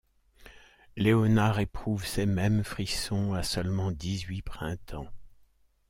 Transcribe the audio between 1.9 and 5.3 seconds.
ces mêmes frissons à seulement dix-huit printemps.